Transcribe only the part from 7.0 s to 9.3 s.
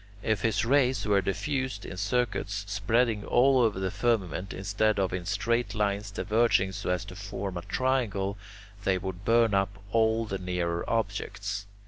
to form a triangle, they would